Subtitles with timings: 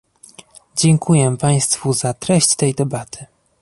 [0.75, 3.25] Dziękuję Państwu za treść tej debaty